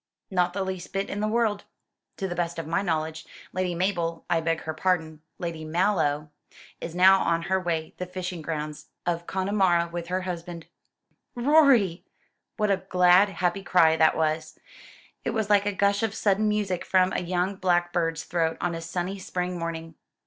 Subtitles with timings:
[0.31, 1.63] "Not the least bit in the world.
[2.17, 6.31] To the best of my knowledge, Lady Mabel I beg her pardon Lady Mallow
[6.79, 10.65] is now on her way to the fishing grounds of Connemara with her husband."
[11.35, 12.03] "Rorie!"
[12.57, 14.57] What a glad happy cry that was!
[15.23, 18.81] It was like a gush of sudden music from a young blackbird's throat on a
[18.81, 19.93] sunny spring morning.